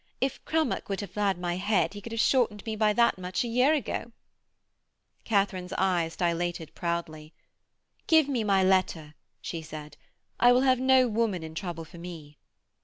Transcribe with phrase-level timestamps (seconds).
[0.19, 3.43] If Crummock would have had my head he could have shortened me by that much
[3.43, 4.11] a year ago.'
[5.25, 7.33] Katharine's eyes dilated proudly.
[8.07, 9.97] 'Give me my letter,' she said;
[10.39, 12.39] 'I will have no woman in trouble for me.'